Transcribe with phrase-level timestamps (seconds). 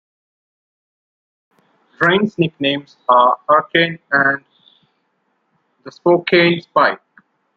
[1.99, 4.43] Draine's nicknames are "Hurricane" and
[5.83, 6.99] "The Spokane Spike".